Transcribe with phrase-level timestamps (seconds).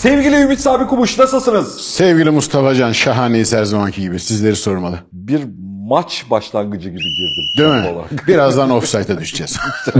[0.00, 1.80] Sevgili Ümit Sabi Kumuş nasılsınız?
[1.80, 4.20] Sevgili Mustafa Can şahaneyiz her zamanki gibi.
[4.20, 4.98] Sizleri sormalı.
[5.12, 5.42] Bir
[5.88, 7.44] maç başlangıcı gibi girdim.
[7.58, 7.88] Değil mi?
[7.88, 8.28] Olarak.
[8.28, 9.56] Birazdan offside'a düşeceğiz.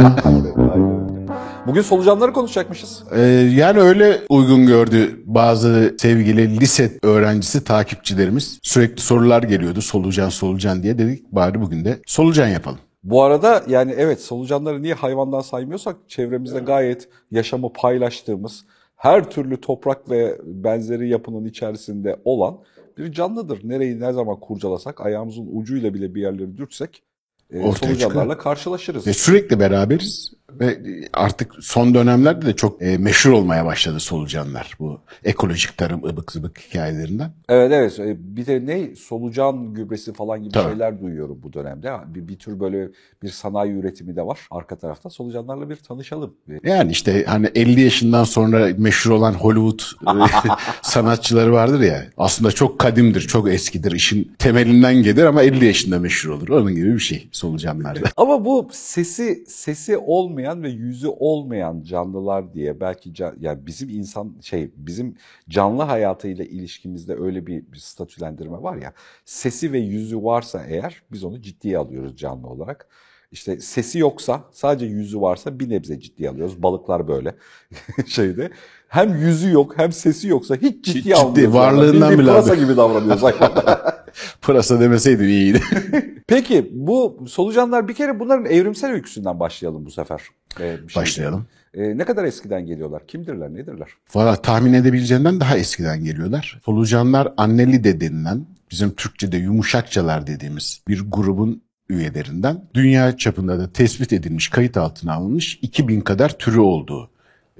[1.66, 3.02] Bugün solucanları konuşacakmışız.
[3.12, 3.20] Ee,
[3.54, 8.58] yani öyle uygun gördü bazı sevgili lise öğrencisi takipçilerimiz.
[8.62, 12.78] Sürekli sorular geliyordu solucan solucan diye dedik bari bugün de solucan yapalım.
[13.04, 18.64] Bu arada yani evet solucanları niye hayvandan saymıyorsak çevremizde gayet yaşamı paylaştığımız
[19.00, 22.58] her türlü toprak ve benzeri yapının içerisinde olan
[22.98, 23.60] bir canlıdır.
[23.64, 27.02] Nereyi ne zaman kurcalasak ayağımızın ucuyla bile bir yerleri dürtsek
[27.50, 29.06] e, Ortaya karşılaşırız.
[29.06, 30.78] Ve sürekli beraberiz ve
[31.12, 34.74] artık son dönemlerde de çok e, meşhur olmaya başladı solucanlar.
[34.78, 37.30] Bu ekolojik tarım ıbık zıbık hikayelerinden.
[37.48, 40.70] Evet evet E, bir de ne solucan gübresi falan gibi Tabii.
[40.70, 41.92] şeyler duyuyorum bu dönemde.
[42.06, 42.88] Bir, bir tür böyle
[43.22, 45.10] bir sanayi üretimi de var arka tarafta.
[45.10, 46.34] Solucanlarla bir tanışalım.
[46.64, 50.30] E, Yani işte hani 50 yaşından sonra meşhur olan Hollywood e,
[50.82, 52.04] sanatçıları vardır ya.
[52.16, 53.92] Aslında çok kadimdir, çok eskidir.
[53.92, 56.48] işin temelinden gelir ama 50 yaşında meşhur olur.
[56.48, 58.00] Onun gibi bir şey solucanlarda.
[58.16, 59.96] Ama bu sesi sesi
[60.40, 65.16] olmayan ve yüzü olmayan canlılar diye belki can, yani bizim insan şey bizim
[65.48, 68.92] canlı hayatıyla ilişkimizde öyle bir, bir statülendirme var ya.
[69.24, 72.88] Sesi ve yüzü varsa eğer biz onu ciddiye alıyoruz canlı olarak.
[73.32, 76.62] İşte sesi yoksa sadece yüzü varsa bir nebze ciddiye alıyoruz.
[76.62, 77.34] Balıklar böyle
[78.06, 78.50] şeyde.
[78.88, 81.54] Hem yüzü yok hem sesi yoksa hiç ciddiye ciddi, almıyoruz.
[81.54, 83.80] varlığından bile gibi davranıyoruz hayvanlar.
[84.42, 85.62] Pırasa demeseydi iyiydi.
[86.26, 90.20] Peki bu solucanlar bir kere bunların evrimsel öyküsünden başlayalım bu sefer.
[90.60, 91.46] Ee, şey- Başlayalım.
[91.74, 93.06] Ee, ne kadar eskiden geliyorlar?
[93.06, 93.88] Kimdirler, nedirler?
[94.14, 96.60] Valla tahmin edebileceğinden daha eskiden geliyorlar.
[96.64, 102.64] Solucanlar annelide denilen, bizim Türkçe'de yumuşakçalar dediğimiz bir grubun üyelerinden.
[102.74, 107.10] Dünya çapında da tespit edilmiş, kayıt altına alınmış 2000 kadar türü olduğu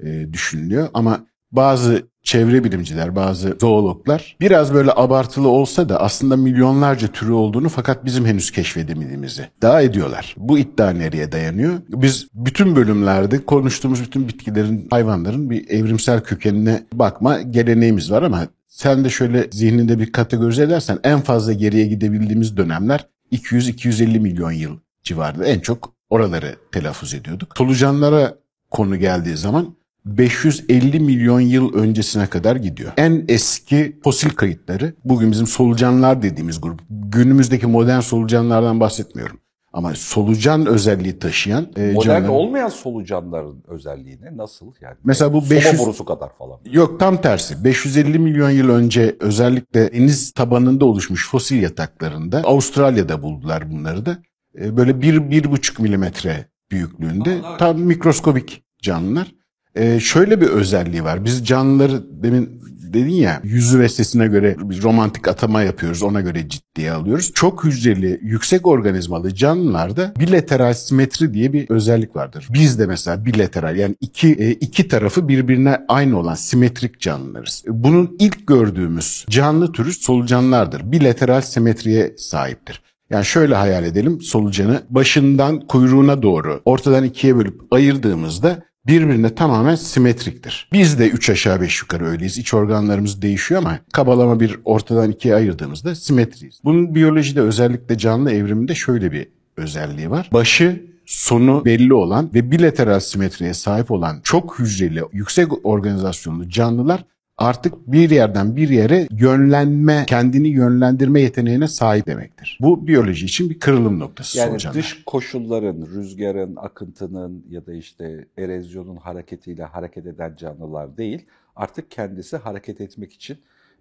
[0.03, 0.89] e, düşünülüyor.
[0.93, 7.69] Ama bazı çevre bilimciler, bazı zoologlar biraz böyle abartılı olsa da aslında milyonlarca türü olduğunu
[7.69, 10.35] fakat bizim henüz keşfedemediğimizi iddia ediyorlar.
[10.37, 11.73] Bu iddia nereye dayanıyor?
[11.89, 19.05] Biz bütün bölümlerde konuştuğumuz bütün bitkilerin, hayvanların bir evrimsel kökenine bakma geleneğimiz var ama sen
[19.05, 25.45] de şöyle zihninde bir kategorize edersen en fazla geriye gidebildiğimiz dönemler 200-250 milyon yıl civarında
[25.45, 27.53] en çok oraları telaffuz ediyorduk.
[27.57, 28.35] Solucanlara
[28.71, 29.75] konu geldiği zaman
[30.05, 32.91] 550 milyon yıl öncesine kadar gidiyor.
[32.97, 36.79] En eski fosil kayıtları bugün bizim solucanlar dediğimiz grup.
[36.89, 39.37] Günümüzdeki modern solucanlardan bahsetmiyorum.
[39.73, 44.37] Ama solucan özelliği taşıyan e, Modern canlılar- olmayan solucanların özelliği ne?
[44.37, 44.65] Nasıl?
[44.81, 46.59] Yani Mesela bu Soba 500 borusu kadar falan.
[46.71, 47.63] Yok tam tersi.
[47.63, 54.17] 550 milyon yıl önce özellikle deniz tabanında oluşmuş fosil yataklarında Avustralya'da buldular bunları da.
[54.61, 59.31] E, Böyle bir, bir buçuk milimetre büyüklüğünde tam mikroskobik canlılar.
[59.75, 61.25] E, şöyle bir özelliği var.
[61.25, 62.61] Biz canlıları demin
[62.93, 66.03] dedin ya yüzü ve sesine göre bir romantik atama yapıyoruz.
[66.03, 67.31] Ona göre ciddiye alıyoruz.
[67.33, 72.47] Çok hücreli, yüksek organizmalı canlılarda bilateral simetri diye bir özellik vardır.
[72.53, 77.63] Bizde mesela bilateral yani iki e, iki tarafı birbirine aynı olan simetrik canlılarız.
[77.67, 80.91] Bunun ilk gördüğümüz canlı türü solucanlardır.
[80.91, 82.81] Bilateral simetriye sahiptir.
[83.09, 90.69] Yani şöyle hayal edelim solucanı başından kuyruğuna doğru ortadan ikiye bölüp ayırdığımızda birbirine tamamen simetriktir.
[90.73, 92.37] Biz de üç aşağı beş yukarı öyleyiz.
[92.37, 96.59] İç organlarımız değişiyor ama kabalama bir ortadan ikiye ayırdığımızda simetriyiz.
[96.63, 99.27] Bunun biyolojide özellikle canlı evriminde şöyle bir
[99.57, 100.29] özelliği var.
[100.33, 107.05] Başı sonu belli olan ve bilateral simetriye sahip olan çok hücreli, yüksek organizasyonlu canlılar
[107.41, 112.57] artık bir yerden bir yere yönlenme, kendini yönlendirme yeteneğine sahip demektir.
[112.61, 114.79] Bu biyoloji için bir kırılım noktası Yani solucanlar.
[114.79, 121.25] dış koşulların, rüzgarın, akıntının ya da işte erozyonun hareketiyle hareket eden canlılar değil,
[121.55, 123.37] artık kendisi hareket etmek için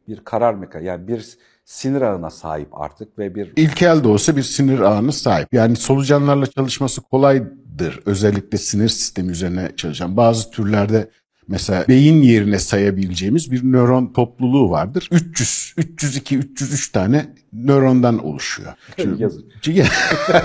[0.09, 4.43] bir karar mekanizması, yani bir sinir ağına sahip artık ve bir İlkel de olsa bir
[4.43, 5.49] sinir ağına sahip.
[5.53, 8.01] Yani solucanlarla çalışması kolaydır.
[8.07, 10.17] Özellikle sinir sistemi üzerine çalışan.
[10.17, 11.11] Bazı türlerde
[11.51, 15.09] mesela beyin yerine sayabileceğimiz bir nöron topluluğu vardır.
[15.13, 18.73] 300, 302, 303 tane nörondan oluşuyor.
[19.19, 19.45] Yazık.
[19.63, 19.85] Çünkü-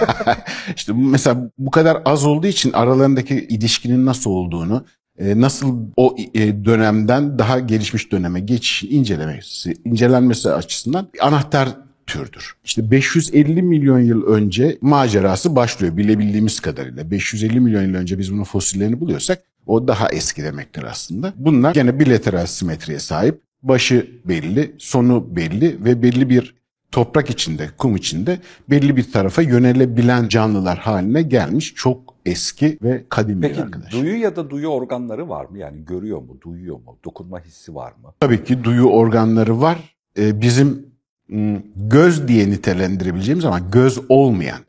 [0.75, 4.85] işte mesela bu kadar az olduğu için aralarındaki ilişkinin nasıl olduğunu,
[5.19, 11.69] e, nasıl o e, dönemden daha gelişmiş döneme geçişin incelemesi, incelenmesi açısından anahtar
[12.07, 12.55] türdür.
[12.65, 17.11] İşte 550 milyon yıl önce macerası başlıyor bilebildiğimiz kadarıyla.
[17.11, 21.33] 550 milyon yıl önce biz bunun fosillerini buluyorsak o daha eski demektir aslında.
[21.35, 23.41] Bunlar gene bilateral simetriye sahip.
[23.63, 26.55] Başı belli, sonu belli ve belli bir
[26.91, 28.39] toprak içinde, kum içinde
[28.69, 33.93] belli bir tarafa yönelebilen canlılar haline gelmiş çok eski ve kadim Peki bir arkadaş.
[33.93, 35.57] duyu ya da duyu organları var mı?
[35.57, 38.13] Yani görüyor mu, duyuyor mu, dokunma hissi var mı?
[38.19, 39.77] Tabii ki duyu organları var.
[40.19, 40.85] Ee, bizim
[41.29, 44.59] m, göz diye nitelendirebileceğimiz ama göz olmayan,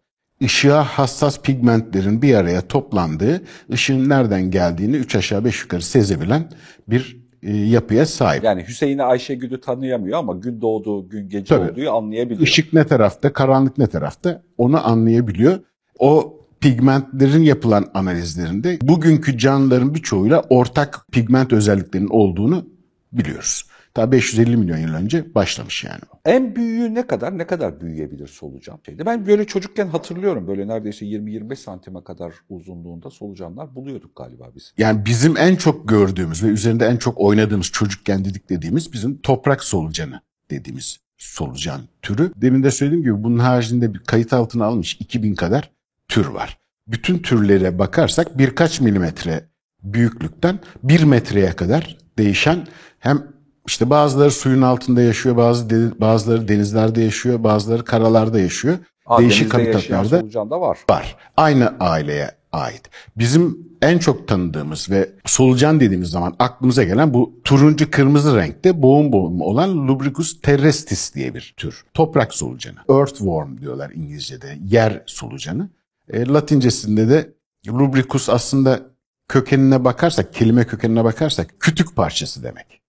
[0.42, 3.42] ışığa hassas pigmentlerin bir araya toplandığı,
[3.72, 6.50] ışığın nereden geldiğini üç aşağı beş yukarı sezebilen
[6.88, 8.44] bir e, yapıya sahip.
[8.44, 11.70] Yani Hüseyin'i Ayşegül'ü tanıyamıyor ama gün doğduğu, gün gece Tabii.
[11.70, 12.40] olduğu anlayabiliyor.
[12.40, 15.58] Işık ne tarafta, karanlık ne tarafta onu anlayabiliyor.
[15.98, 22.66] O pigmentlerin yapılan analizlerinde bugünkü canlıların birçoğuyla ortak pigment özelliklerinin olduğunu
[23.12, 23.65] biliyoruz.
[23.96, 26.00] Ta 550 milyon yıl önce başlamış yani.
[26.24, 28.78] En büyüğü ne kadar, ne kadar büyüyebilir solucan?
[28.86, 29.06] Şeyde.
[29.06, 34.72] Ben böyle çocukken hatırlıyorum böyle neredeyse 20-25 santime kadar uzunluğunda solucanlar buluyorduk galiba biz.
[34.78, 39.64] Yani bizim en çok gördüğümüz ve üzerinde en çok oynadığımız çocukken dedik dediğimiz bizim toprak
[39.64, 40.20] solucanı
[40.50, 42.32] dediğimiz solucan türü.
[42.36, 45.70] Demin de söylediğim gibi bunun haricinde bir kayıt altına almış 2000 kadar
[46.08, 46.58] tür var.
[46.86, 49.44] Bütün türlere bakarsak birkaç milimetre
[49.82, 52.66] büyüklükten bir metreye kadar değişen
[52.98, 53.35] hem
[53.66, 58.78] işte bazıları suyun altında yaşıyor, bazı de- bazıları denizlerde yaşıyor, bazıları karalarda yaşıyor.
[59.06, 60.78] Aa, Değişik habitatlarda da var.
[60.90, 61.16] var.
[61.36, 62.82] Aynı aileye ait.
[63.16, 69.12] Bizim en çok tanıdığımız ve solucan dediğimiz zaman aklımıza gelen bu turuncu kırmızı renkte boğum
[69.12, 71.84] boğum olan Lubricus terrestris diye bir tür.
[71.94, 72.76] Toprak solucanı.
[72.90, 74.58] Earthworm diyorlar İngilizce'de.
[74.64, 75.68] Yer solucanı.
[76.12, 77.32] E, Latincesinde de
[77.68, 78.80] Lubricus aslında
[79.28, 82.80] kökenine bakarsak, kelime kökenine bakarsak kütük parçası demek.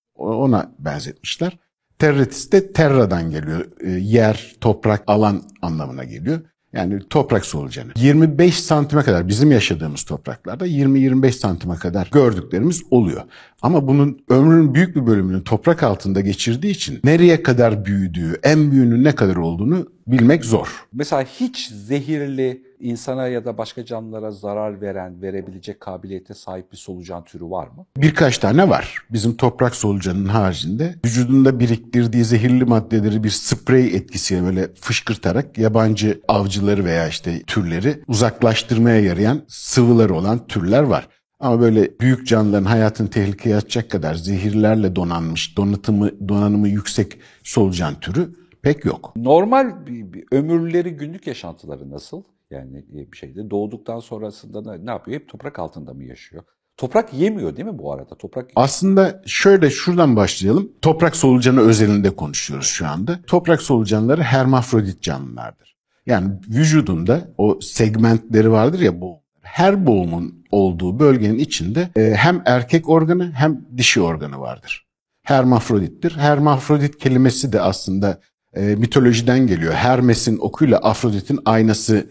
[0.47, 1.57] Ona benzetmişler.
[1.99, 3.65] Terretis de terradan geliyor.
[3.81, 6.39] E, yer, toprak, alan anlamına geliyor.
[6.73, 7.91] Yani toprak solucanı.
[7.95, 13.21] 25 santime kadar bizim yaşadığımız topraklarda 20-25 santime kadar gördüklerimiz oluyor.
[13.61, 19.03] Ama bunun ömrünün büyük bir bölümünü toprak altında geçirdiği için nereye kadar büyüdüğü, en büyüğünün
[19.03, 20.85] ne kadar olduğunu bilmek zor.
[20.93, 27.23] Mesela hiç zehirli insana ya da başka canlılara zarar veren, verebilecek kabiliyete sahip bir solucan
[27.23, 27.85] türü var mı?
[27.97, 28.97] Birkaç tane var.
[29.09, 36.85] Bizim toprak solucanının haricinde vücudunda biriktirdiği zehirli maddeleri bir sprey etkisiyle böyle fışkırtarak yabancı avcıları
[36.85, 41.07] veya işte türleri uzaklaştırmaya yarayan sıvıları olan türler var.
[41.39, 48.29] Ama böyle büyük canlıların hayatını tehlikeye atacak kadar zehirlerle donanmış, donatımı, donanımı yüksek solucan türü
[48.73, 49.13] pek yok.
[49.15, 52.23] Normal bir, bir ömürleri, günlük yaşantıları nasıl?
[52.51, 55.19] Yani e, bir şeyde doğduktan sonrasında ne, yapıyor?
[55.19, 56.43] Hep toprak altında mı yaşıyor?
[56.77, 58.15] Toprak yemiyor değil mi bu arada?
[58.15, 60.71] Toprak Aslında şöyle şuradan başlayalım.
[60.81, 63.19] Toprak solucanı özelinde konuşuyoruz şu anda.
[63.27, 65.75] Toprak solucanları hermafrodit canlılardır.
[66.05, 69.17] Yani vücudunda o segmentleri vardır ya bu.
[69.41, 74.87] Her boğumun olduğu bölgenin içinde e, hem erkek organı hem dişi organı vardır.
[75.23, 76.17] Hermafrodittir.
[76.17, 78.19] Hermafrodit kelimesi de aslında
[78.53, 79.73] e, mitolojiden geliyor.
[79.73, 82.03] Hermes'in okuyla Afrodit'in aynasını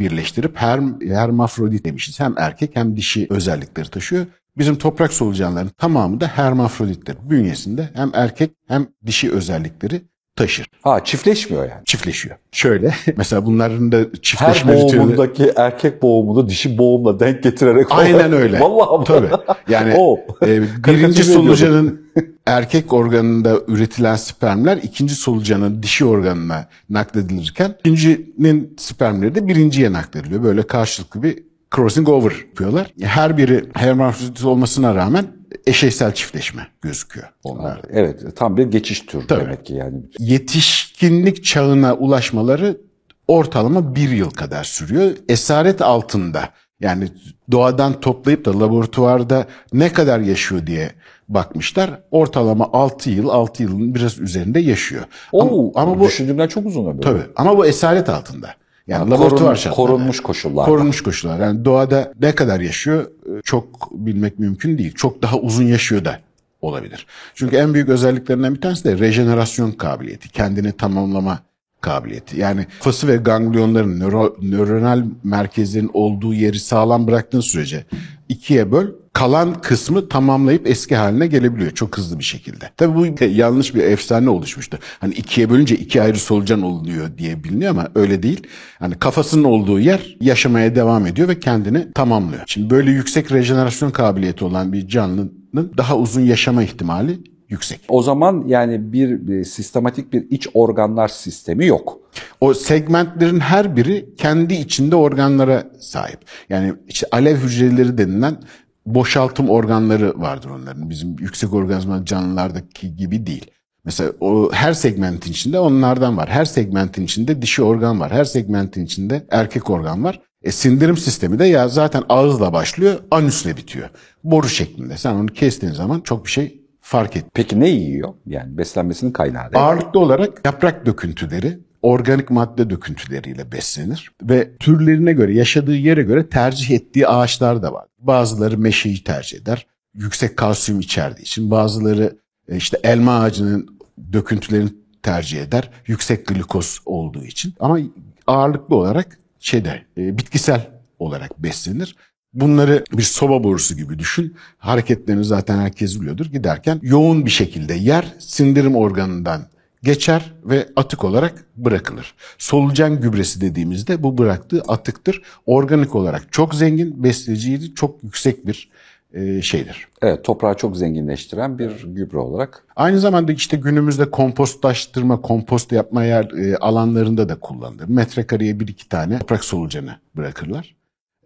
[0.00, 2.20] birleştirip her, hermafrodit demişiz.
[2.20, 4.26] Hem erkek hem dişi özellikleri taşıyor.
[4.58, 7.16] Bizim toprak solucanların tamamı da hermafrodittir.
[7.30, 10.02] Bünyesinde hem erkek hem dişi özellikleri
[10.36, 10.66] taşır.
[10.82, 11.84] ha çiftleşmiyor yani.
[11.84, 12.36] Çiftleşiyor.
[12.52, 18.32] Şöyle mesela bunların da Her çiftleşme ritüeli- boğumundaki erkek boğumunu dişi boğumla denk getirerek Aynen
[18.42, 18.60] öyle.
[18.60, 19.04] Vallahi?
[19.04, 19.28] Tabii.
[19.68, 19.90] Yani
[20.42, 22.04] e, birinci solucanın
[22.46, 30.42] erkek organında üretilen spermler ikinci solucanın dişi organına nakledilirken ikincinin spermleri de birinciye naklediliyor.
[30.42, 31.42] Böyle karşılıklı bir
[31.76, 32.92] crossing over yapıyorlar.
[33.00, 35.26] Her biri hermafrodit olmasına rağmen
[35.66, 37.88] eşeysel çiftleşme gözüküyor onlarda.
[37.90, 39.40] Evet, tam bir geçiş türü Tabii.
[39.44, 39.98] demek ki yani.
[40.18, 42.80] Yetişkinlik çağına ulaşmaları
[43.28, 45.12] ortalama bir yıl kadar sürüyor.
[45.28, 46.48] Esaret altında
[46.80, 47.08] yani
[47.50, 50.92] doğadan toplayıp da laboratuvarda ne kadar yaşıyor diye
[51.28, 52.00] bakmışlar.
[52.10, 55.04] Ortalama 6 yıl, 6 yılın biraz üzerinde yaşıyor.
[55.32, 57.02] Oo, ama, ama bu düşündüğümden çok uzun ömür.
[57.02, 58.54] tabii ama bu esaret altında.
[58.86, 59.92] Yani laboratuvar şartlarında.
[59.92, 60.70] korunmuş koşullarda.
[60.70, 61.40] Korunmuş koşullar.
[61.40, 64.92] Yani doğada ne kadar yaşıyor e, çok bilmek mümkün değil.
[64.94, 66.20] Çok daha uzun yaşıyor da
[66.60, 67.06] olabilir.
[67.34, 70.28] Çünkü en büyük özelliklerinden bir tanesi de rejenerasyon kabiliyeti.
[70.28, 71.38] Kendini tamamlama
[71.80, 72.40] kabiliyeti.
[72.40, 77.84] Yani fası ve ganglionların nöro, nöronal merkezlerin olduğu yeri sağlam bıraktığın sürece
[78.28, 82.70] ikiye böl kalan kısmı tamamlayıp eski haline gelebiliyor çok hızlı bir şekilde.
[82.76, 84.78] Tabii bu yanlış bir efsane oluşmuştu.
[85.00, 88.46] Hani ikiye bölünce iki ayrı solucan oluyor diye biliniyor ama öyle değil.
[88.78, 92.42] Hani kafasının olduğu yer yaşamaya devam ediyor ve kendini tamamlıyor.
[92.46, 97.18] Şimdi böyle yüksek rejenerasyon kabiliyeti olan bir canlının daha uzun yaşama ihtimali
[97.48, 97.80] yüksek.
[97.88, 101.98] O zaman yani bir, bir sistematik bir iç organlar sistemi yok.
[102.40, 106.18] O segmentlerin her biri kendi içinde organlara sahip.
[106.48, 108.36] Yani işte alev hücreleri denilen
[108.86, 110.90] boşaltım organları vardır onların.
[110.90, 113.50] Bizim yüksek organizma canlılardaki gibi değil.
[113.84, 116.28] Mesela o her segmentin içinde onlardan var.
[116.28, 118.12] Her segmentin içinde dişi organ var.
[118.12, 120.20] Her segmentin içinde erkek organ var.
[120.42, 123.90] E, sindirim sistemi de ya zaten ağızla başlıyor, anüsle bitiyor.
[124.24, 124.96] Boru şeklinde.
[124.96, 127.24] Sen onu kestiğin zaman çok bir şey fark et.
[127.34, 128.14] Peki ne yiyor?
[128.26, 129.50] Yani beslenmesinin kaynağı?
[129.54, 136.70] Ağırlıklı olarak yaprak döküntüleri, organik madde döküntüleriyle beslenir ve türlerine göre, yaşadığı yere göre tercih
[136.70, 137.86] ettiği ağaçlar da var.
[137.98, 141.50] Bazıları meşeyi tercih eder, yüksek kalsiyum içerdiği için.
[141.50, 143.78] Bazıları e, işte elma ağacının
[144.12, 144.70] döküntülerini
[145.02, 147.54] tercih eder, yüksek glikoz olduğu için.
[147.60, 147.78] Ama
[148.26, 151.96] ağırlıklı olarak şeyde e, bitkisel olarak beslenir.
[152.32, 154.36] Bunları bir soba borusu gibi düşün.
[154.58, 156.26] Hareketlerini zaten herkes biliyordur.
[156.26, 159.53] Giderken yoğun bir şekilde yer sindirim organından
[159.84, 162.14] geçer ve atık olarak bırakılır.
[162.38, 165.22] Solucan gübresi dediğimizde bu bıraktığı atıktır.
[165.46, 168.70] Organik olarak çok zengin, besleyiciliği çok yüksek bir
[169.14, 169.88] e, şeydir.
[170.02, 172.64] Evet, toprağı çok zenginleştiren bir gübre olarak.
[172.76, 177.88] Aynı zamanda işte günümüzde kompostlaştırma, kompost yapma yer e, alanlarında da kullanılır.
[177.88, 180.76] Metrekareye bir iki tane toprak solucanı bırakırlar.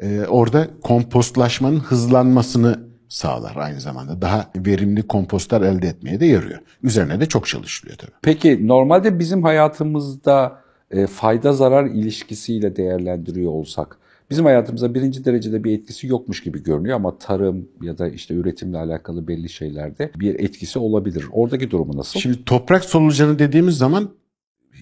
[0.00, 4.22] E, orada kompostlaşmanın hızlanmasını sağlar aynı zamanda.
[4.22, 6.58] Daha verimli kompostlar elde etmeye de yarıyor.
[6.82, 8.10] Üzerine de çok çalışılıyor tabii.
[8.22, 10.60] Peki normalde bizim hayatımızda
[10.90, 13.98] e, fayda zarar ilişkisiyle değerlendiriyor olsak
[14.30, 18.78] bizim hayatımıza birinci derecede bir etkisi yokmuş gibi görünüyor ama tarım ya da işte üretimle
[18.78, 21.24] alakalı belli şeylerde bir etkisi olabilir.
[21.32, 22.20] Oradaki durumu nasıl?
[22.20, 24.10] Şimdi toprak solucanı dediğimiz zaman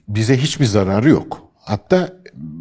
[0.09, 1.43] bize hiçbir zararı yok.
[1.55, 2.17] Hatta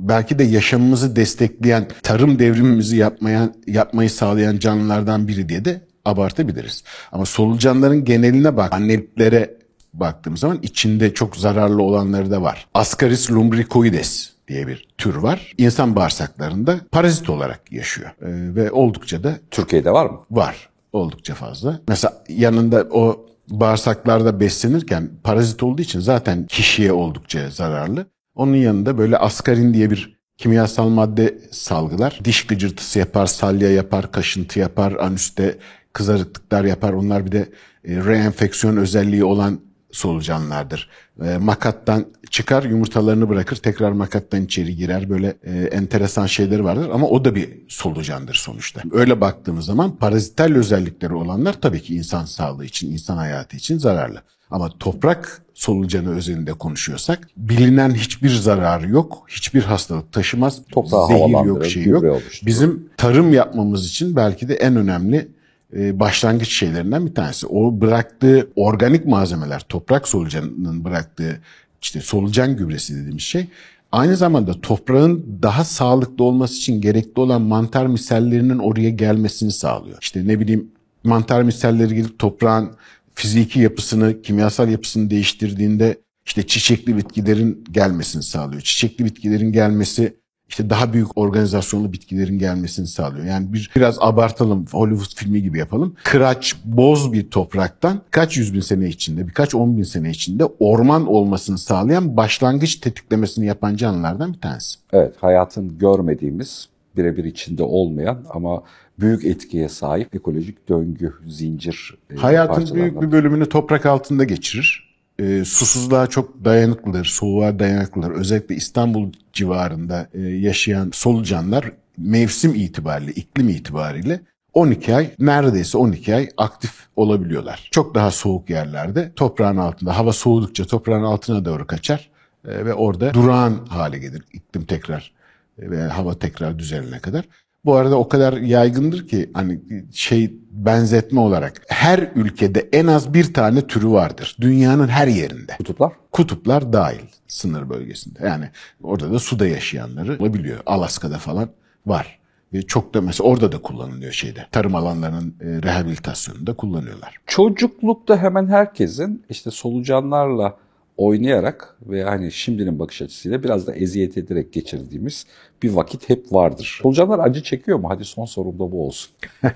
[0.09, 6.83] belki de yaşamımızı destekleyen, tarım devrimimizi yapmayan, yapmayı sağlayan canlılardan biri diye de abartabiliriz.
[7.11, 9.57] Ama solucanların geneline bak, anneliklere
[9.93, 12.67] baktığımız zaman içinde çok zararlı olanları da var.
[12.73, 15.53] Ascaris lumbricoides diye bir tür var.
[15.57, 18.09] İnsan bağırsaklarında parazit olarak yaşıyor.
[18.21, 20.19] Ee, ve oldukça da Türkiye'de var mı?
[20.31, 20.69] var.
[20.93, 21.79] Oldukça fazla.
[21.87, 28.05] Mesela yanında o bağırsaklarda beslenirken parazit olduğu için zaten kişiye oldukça zararlı.
[28.35, 32.19] Onun yanında böyle askarin diye bir kimyasal madde salgılar.
[32.23, 35.57] Diş gıcırtısı yapar, salya yapar, kaşıntı yapar, anüste
[35.93, 36.93] kızarıklıklar yapar.
[36.93, 37.49] Onlar bir de
[37.83, 39.59] e, reenfeksiyon özelliği olan
[39.91, 40.89] solucanlardır.
[41.25, 45.09] E, makattan çıkar, yumurtalarını bırakır, tekrar makattan içeri girer.
[45.09, 48.81] Böyle e, enteresan şeyleri vardır ama o da bir solucandır sonuçta.
[48.91, 54.21] Öyle baktığımız zaman parazitel özellikleri olanlar tabii ki insan sağlığı için, insan hayatı için zararlı.
[54.51, 59.25] Ama toprak solucanı özelinde konuşuyorsak bilinen hiçbir zararı yok.
[59.29, 60.61] Hiçbir hastalık taşımaz.
[60.71, 62.21] Toprağı Zehir yok, şey yok.
[62.45, 65.27] Bizim tarım yapmamız için belki de en önemli
[65.75, 67.47] e, başlangıç şeylerinden bir tanesi.
[67.47, 71.41] O bıraktığı organik malzemeler, toprak solucanının bıraktığı
[71.81, 73.47] işte solucan gübresi dediğimiz şey
[73.91, 79.97] aynı zamanda toprağın daha sağlıklı olması için gerekli olan mantar misallerinin oraya gelmesini sağlıyor.
[80.01, 80.71] İşte ne bileyim
[81.03, 82.71] mantar misalleri gelip toprağın
[83.15, 88.61] fiziki yapısını, kimyasal yapısını değiştirdiğinde işte çiçekli bitkilerin gelmesini sağlıyor.
[88.61, 90.17] Çiçekli bitkilerin gelmesi
[90.49, 93.25] işte daha büyük organizasyonlu bitkilerin gelmesini sağlıyor.
[93.25, 95.95] Yani bir biraz abartalım Hollywood filmi gibi yapalım.
[96.03, 101.07] Kıraç, boz bir topraktan kaç yüz bin sene içinde, birkaç on bin sene içinde orman
[101.07, 104.79] olmasını sağlayan başlangıç tetiklemesini yapan canlılardan bir tanesi.
[104.93, 108.63] Evet, hayatın görmediğimiz, birebir içinde olmayan ama
[108.99, 114.85] büyük etkiye sahip ekolojik döngü, zincir e, Hayatın büyük bir bölümünü toprak altında geçirir.
[115.19, 118.11] Ee, susuzluğa çok dayanıklıdır, soğuğa dayanıklıdır.
[118.11, 124.21] Özellikle İstanbul civarında e, yaşayan solucanlar mevsim itibariyle, iklim itibariyle
[124.53, 127.69] 12 ay, neredeyse 12 ay aktif olabiliyorlar.
[127.71, 132.09] Çok daha soğuk yerlerde toprağın altında, hava soğudukça toprağın altına doğru kaçar
[132.47, 135.14] e, ve orada durağan hale gelir iklim tekrar e,
[135.59, 137.25] ve hava tekrar düzelene kadar.
[137.65, 143.33] Bu arada o kadar yaygındır ki hani şey benzetme olarak her ülkede en az bir
[143.33, 144.37] tane türü vardır.
[144.41, 145.55] Dünyanın her yerinde.
[145.57, 145.93] Kutuplar.
[146.11, 148.19] Kutuplar dahil sınır bölgesinde.
[148.25, 148.49] Yani
[148.83, 150.59] orada da suda yaşayanları olabiliyor.
[150.65, 151.49] Alaska'da falan
[151.85, 152.19] var.
[152.53, 154.45] Ve çok da mesela orada da kullanılıyor şeyde.
[154.51, 157.17] Tarım alanlarının e, rehabilitasyonunda kullanıyorlar.
[157.27, 160.57] Çocuklukta hemen herkesin işte solucanlarla
[160.97, 165.25] oynayarak ve hani şimdinin bakış açısıyla biraz da eziyet ederek geçirdiğimiz
[165.63, 166.79] bir vakit hep vardır.
[166.81, 167.89] Solucanlar acı çekiyor mu?
[167.89, 169.11] Hadi son sorum da bu olsun.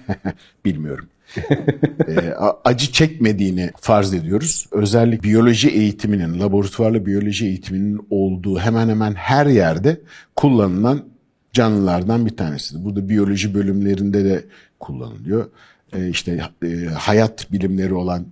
[0.65, 1.08] Bilmiyorum.
[2.08, 2.34] E,
[2.65, 4.67] acı çekmediğini farz ediyoruz.
[4.72, 10.01] Özellikle biyoloji eğitiminin, laboratuvarlı biyoloji eğitiminin olduğu hemen hemen her yerde
[10.36, 11.05] kullanılan
[11.53, 12.86] canlılardan bir tanesidir.
[12.86, 14.46] Burada biyoloji bölümlerinde de
[14.79, 15.50] kullanılıyor.
[15.93, 18.25] E, işte e, hayat bilimleri olan,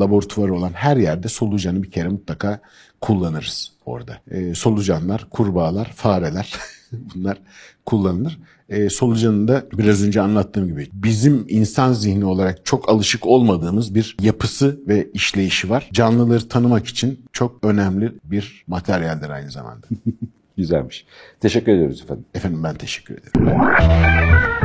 [0.00, 2.60] laboratuvarı olan her yerde solucanı bir kere mutlaka
[3.00, 4.18] kullanırız orada.
[4.30, 6.54] E, solucanlar, kurbağalar, fareler
[6.92, 7.38] bunlar
[7.86, 8.38] kullanılır.
[8.68, 14.16] E, solucanın da biraz önce anlattığım gibi bizim insan zihni olarak çok alışık olmadığımız bir
[14.20, 15.88] yapısı ve işleyişi var.
[15.92, 19.86] Canlıları tanımak için çok önemli bir materyaldir aynı zamanda.
[20.56, 21.06] Güzelmiş.
[21.40, 22.24] Teşekkür ediyoruz efendim.
[22.34, 24.61] Efendim ben teşekkür ederim.